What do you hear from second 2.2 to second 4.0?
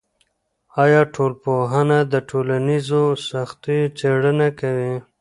ټولنیزو سختیو